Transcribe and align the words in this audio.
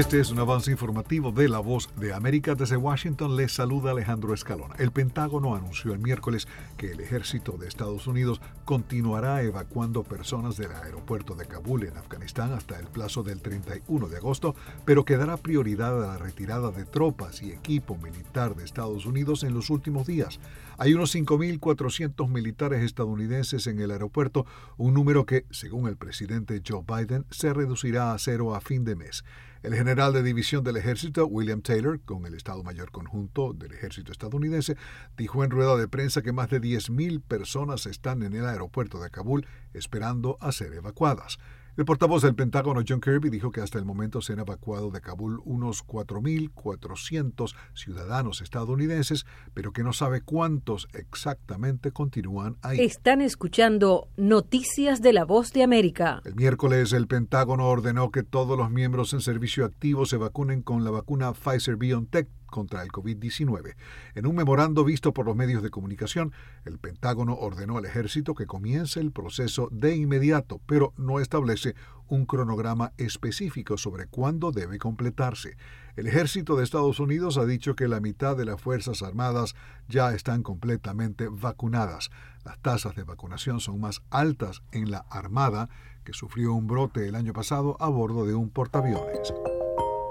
Este 0.00 0.18
es 0.18 0.30
un 0.30 0.38
avance 0.38 0.70
informativo 0.70 1.30
de 1.30 1.46
La 1.46 1.58
Voz 1.58 1.90
de 1.96 2.14
América. 2.14 2.54
Desde 2.54 2.78
Washington 2.78 3.36
les 3.36 3.52
saluda 3.52 3.90
Alejandro 3.90 4.32
Escalona. 4.32 4.74
El 4.78 4.92
Pentágono 4.92 5.54
anunció 5.54 5.92
el 5.92 5.98
miércoles 5.98 6.48
que 6.78 6.92
el 6.92 7.00
ejército 7.00 7.58
de 7.58 7.68
Estados 7.68 8.06
Unidos 8.06 8.40
continuará 8.64 9.42
evacuando 9.42 10.02
personas 10.02 10.56
del 10.56 10.72
aeropuerto 10.72 11.34
de 11.34 11.44
Kabul 11.44 11.84
en 11.84 11.98
Afganistán 11.98 12.54
hasta 12.54 12.80
el 12.80 12.86
plazo 12.86 13.22
del 13.22 13.42
31 13.42 14.08
de 14.08 14.16
agosto, 14.16 14.54
pero 14.86 15.04
que 15.04 15.18
dará 15.18 15.36
prioridad 15.36 16.02
a 16.02 16.06
la 16.14 16.16
retirada 16.16 16.70
de 16.70 16.86
tropas 16.86 17.42
y 17.42 17.52
equipo 17.52 17.98
militar 17.98 18.56
de 18.56 18.64
Estados 18.64 19.04
Unidos 19.04 19.44
en 19.44 19.52
los 19.52 19.68
últimos 19.68 20.06
días. 20.06 20.40
Hay 20.78 20.94
unos 20.94 21.14
5.400 21.14 22.26
militares 22.26 22.82
estadounidenses 22.82 23.66
en 23.66 23.78
el 23.80 23.90
aeropuerto, 23.90 24.46
un 24.78 24.94
número 24.94 25.26
que, 25.26 25.44
según 25.50 25.88
el 25.88 25.98
presidente 25.98 26.62
Joe 26.66 26.84
Biden, 26.88 27.26
se 27.30 27.52
reducirá 27.52 28.14
a 28.14 28.18
cero 28.18 28.54
a 28.54 28.62
fin 28.62 28.82
de 28.82 28.96
mes. 28.96 29.24
El 29.62 29.74
general 29.74 30.14
de 30.14 30.22
división 30.22 30.64
del 30.64 30.78
ejército, 30.78 31.26
William 31.26 31.60
Taylor, 31.60 32.00
con 32.00 32.24
el 32.24 32.32
Estado 32.32 32.62
Mayor 32.62 32.90
Conjunto 32.90 33.52
del 33.52 33.72
ejército 33.72 34.10
estadounidense, 34.10 34.74
dijo 35.18 35.44
en 35.44 35.50
rueda 35.50 35.76
de 35.76 35.86
prensa 35.86 36.22
que 36.22 36.32
más 36.32 36.48
de 36.48 36.62
10.000 36.62 37.20
personas 37.22 37.84
están 37.84 38.22
en 38.22 38.32
el 38.32 38.46
aeropuerto 38.46 39.00
de 39.00 39.10
Kabul 39.10 39.46
esperando 39.74 40.38
a 40.40 40.52
ser 40.52 40.72
evacuadas. 40.72 41.38
El 41.76 41.84
portavoz 41.84 42.22
del 42.22 42.34
Pentágono, 42.34 42.82
John 42.86 43.00
Kirby, 43.00 43.30
dijo 43.30 43.52
que 43.52 43.60
hasta 43.60 43.78
el 43.78 43.84
momento 43.84 44.20
se 44.20 44.32
han 44.32 44.40
evacuado 44.40 44.90
de 44.90 45.00
Kabul 45.00 45.40
unos 45.44 45.86
4.400 45.86 47.54
ciudadanos 47.74 48.40
estadounidenses, 48.40 49.24
pero 49.54 49.72
que 49.72 49.84
no 49.84 49.92
sabe 49.92 50.20
cuántos 50.20 50.88
exactamente 50.92 51.92
continúan 51.92 52.56
ahí. 52.62 52.80
Están 52.80 53.20
escuchando 53.20 54.08
Noticias 54.16 55.00
de 55.00 55.12
la 55.12 55.24
Voz 55.24 55.52
de 55.52 55.62
América. 55.62 56.20
El 56.24 56.34
miércoles 56.34 56.92
el 56.92 57.06
Pentágono 57.06 57.68
ordenó 57.68 58.10
que 58.10 58.22
todos 58.22 58.58
los 58.58 58.70
miembros 58.70 59.12
en 59.12 59.20
servicio 59.20 59.64
activo 59.64 60.06
se 60.06 60.16
vacunen 60.16 60.62
con 60.62 60.84
la 60.84 60.90
vacuna 60.90 61.32
Pfizer 61.32 61.76
BioNTech 61.76 62.28
contra 62.50 62.82
el 62.82 62.90
COVID-19. 62.90 63.74
En 64.14 64.26
un 64.26 64.36
memorando 64.36 64.84
visto 64.84 65.12
por 65.12 65.26
los 65.26 65.36
medios 65.36 65.62
de 65.62 65.70
comunicación, 65.70 66.32
el 66.64 66.78
Pentágono 66.78 67.34
ordenó 67.34 67.78
al 67.78 67.86
ejército 67.86 68.34
que 68.34 68.46
comience 68.46 69.00
el 69.00 69.12
proceso 69.12 69.68
de 69.70 69.96
inmediato, 69.96 70.60
pero 70.66 70.92
no 70.96 71.20
establece 71.20 71.74
un 72.10 72.26
cronograma 72.26 72.92
específico 72.98 73.78
sobre 73.78 74.06
cuándo 74.06 74.50
debe 74.50 74.78
completarse. 74.78 75.56
El 75.96 76.06
ejército 76.06 76.56
de 76.56 76.64
Estados 76.64 77.00
Unidos 77.00 77.38
ha 77.38 77.46
dicho 77.46 77.74
que 77.74 77.88
la 77.88 78.00
mitad 78.00 78.36
de 78.36 78.44
las 78.44 78.60
Fuerzas 78.60 79.02
Armadas 79.02 79.54
ya 79.88 80.12
están 80.12 80.42
completamente 80.42 81.28
vacunadas. 81.30 82.10
Las 82.44 82.58
tasas 82.58 82.94
de 82.96 83.04
vacunación 83.04 83.60
son 83.60 83.80
más 83.80 84.02
altas 84.10 84.62
en 84.72 84.90
la 84.90 85.06
Armada, 85.10 85.68
que 86.04 86.12
sufrió 86.12 86.54
un 86.54 86.66
brote 86.66 87.06
el 87.06 87.14
año 87.14 87.32
pasado 87.32 87.76
a 87.80 87.88
bordo 87.88 88.26
de 88.26 88.34
un 88.34 88.50
portaaviones. 88.50 89.32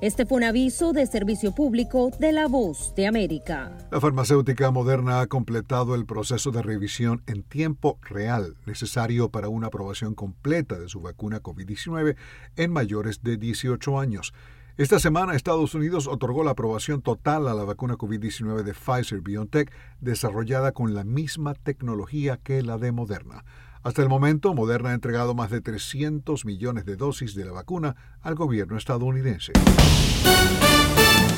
Este 0.00 0.26
fue 0.26 0.38
un 0.38 0.44
aviso 0.44 0.92
de 0.92 1.04
servicio 1.08 1.52
público 1.52 2.12
de 2.20 2.30
La 2.30 2.46
Voz 2.46 2.94
de 2.94 3.08
América. 3.08 3.76
La 3.90 4.00
farmacéutica 4.00 4.70
Moderna 4.70 5.20
ha 5.20 5.26
completado 5.26 5.96
el 5.96 6.06
proceso 6.06 6.52
de 6.52 6.62
revisión 6.62 7.24
en 7.26 7.42
tiempo 7.42 7.98
real 8.02 8.54
necesario 8.64 9.28
para 9.28 9.48
una 9.48 9.66
aprobación 9.66 10.14
completa 10.14 10.78
de 10.78 10.88
su 10.88 11.00
vacuna 11.00 11.42
COVID-19 11.42 12.14
en 12.54 12.72
mayores 12.72 13.24
de 13.24 13.38
18 13.38 13.98
años. 13.98 14.32
Esta 14.76 15.00
semana 15.00 15.34
Estados 15.34 15.74
Unidos 15.74 16.06
otorgó 16.06 16.44
la 16.44 16.52
aprobación 16.52 17.02
total 17.02 17.48
a 17.48 17.54
la 17.54 17.64
vacuna 17.64 17.96
COVID-19 17.96 18.62
de 18.62 18.74
Pfizer 18.74 19.20
BioNTech 19.20 19.72
desarrollada 20.00 20.70
con 20.70 20.94
la 20.94 21.02
misma 21.02 21.54
tecnología 21.54 22.36
que 22.36 22.62
la 22.62 22.78
de 22.78 22.92
Moderna. 22.92 23.44
Hasta 23.88 24.02
el 24.02 24.10
momento, 24.10 24.52
Moderna 24.52 24.90
ha 24.90 24.92
entregado 24.92 25.34
más 25.34 25.50
de 25.50 25.62
300 25.62 26.44
millones 26.44 26.84
de 26.84 26.96
dosis 26.96 27.34
de 27.34 27.46
la 27.46 27.52
vacuna 27.52 27.96
al 28.20 28.34
gobierno 28.34 28.76
estadounidense. 28.76 29.52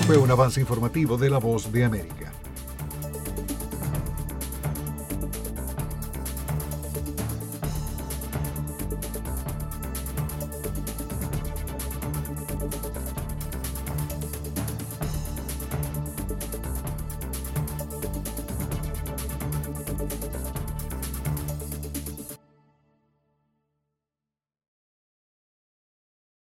Fue 0.05 0.19
un 0.19 0.29
avance 0.33 0.61
informativo 0.61 1.17
de 1.17 1.31
La 1.31 1.39
Voz 1.39 1.73
de 1.73 1.85
América. 1.85 2.33